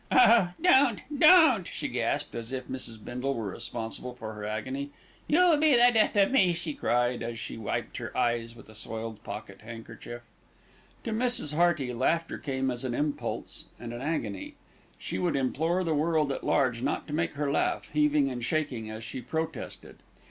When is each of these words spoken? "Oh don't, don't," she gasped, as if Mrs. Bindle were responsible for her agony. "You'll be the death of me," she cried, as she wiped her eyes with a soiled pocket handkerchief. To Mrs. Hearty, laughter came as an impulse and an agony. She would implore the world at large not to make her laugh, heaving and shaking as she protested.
"Oh 0.11 0.49
don't, 0.59 1.01
don't," 1.15 1.67
she 1.67 1.87
gasped, 1.87 2.33
as 2.33 2.51
if 2.51 2.67
Mrs. 2.67 2.97
Bindle 3.05 3.35
were 3.35 3.51
responsible 3.51 4.15
for 4.15 4.33
her 4.33 4.43
agony. 4.43 4.89
"You'll 5.27 5.57
be 5.57 5.73
the 5.73 5.91
death 5.93 6.15
of 6.17 6.31
me," 6.31 6.53
she 6.53 6.73
cried, 6.73 7.21
as 7.21 7.37
she 7.37 7.55
wiped 7.55 7.97
her 7.97 8.17
eyes 8.17 8.55
with 8.55 8.67
a 8.67 8.73
soiled 8.73 9.23
pocket 9.23 9.61
handkerchief. 9.61 10.23
To 11.03 11.11
Mrs. 11.11 11.53
Hearty, 11.53 11.93
laughter 11.93 12.39
came 12.39 12.71
as 12.71 12.83
an 12.83 12.95
impulse 12.95 13.65
and 13.79 13.93
an 13.93 14.01
agony. 14.01 14.55
She 14.97 15.19
would 15.19 15.35
implore 15.35 15.83
the 15.83 15.93
world 15.93 16.31
at 16.31 16.43
large 16.43 16.81
not 16.81 17.05
to 17.05 17.13
make 17.13 17.33
her 17.33 17.51
laugh, 17.51 17.87
heaving 17.91 18.27
and 18.27 18.43
shaking 18.43 18.89
as 18.89 19.03
she 19.03 19.21
protested. 19.21 19.97